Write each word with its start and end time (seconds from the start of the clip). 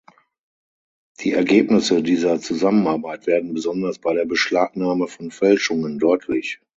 Die 1.19 1.33
Ergebnisse 1.33 2.01
dieser 2.01 2.39
Zusammenarbeit 2.39 3.27
werden 3.27 3.53
besonders 3.53 3.99
bei 3.99 4.15
der 4.15 4.25
Beschlagnahme 4.25 5.07
von 5.07 5.29
Fälschungen 5.29 5.99
deutlich. 5.99 6.59